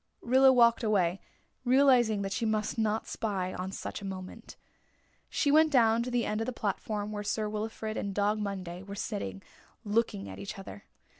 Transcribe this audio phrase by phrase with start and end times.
[0.23, 1.21] Rilla walked away,
[1.63, 4.55] realising that she must not spy on such a moment.
[5.29, 8.81] She went down to the end of the platform where Sir Wilfrid and Dog Monday
[8.81, 9.43] were sitting,
[9.85, 10.85] looking at each other.